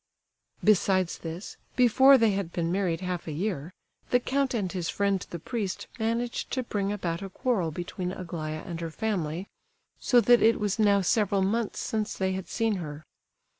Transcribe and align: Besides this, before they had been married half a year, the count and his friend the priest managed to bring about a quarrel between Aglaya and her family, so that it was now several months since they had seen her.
Besides 0.63 1.19
this, 1.19 1.57
before 1.75 2.17
they 2.17 2.31
had 2.31 2.51
been 2.51 2.71
married 2.71 3.01
half 3.01 3.27
a 3.27 3.31
year, 3.31 3.71
the 4.09 4.19
count 4.19 4.55
and 4.55 4.71
his 4.71 4.89
friend 4.89 5.23
the 5.29 5.37
priest 5.37 5.85
managed 5.99 6.49
to 6.53 6.63
bring 6.63 6.91
about 6.91 7.21
a 7.21 7.29
quarrel 7.29 7.69
between 7.69 8.11
Aglaya 8.11 8.63
and 8.65 8.81
her 8.81 8.89
family, 8.89 9.45
so 9.99 10.19
that 10.19 10.41
it 10.41 10.59
was 10.59 10.79
now 10.79 11.01
several 11.01 11.43
months 11.43 11.79
since 11.81 12.15
they 12.15 12.31
had 12.31 12.47
seen 12.47 12.77
her. 12.77 13.05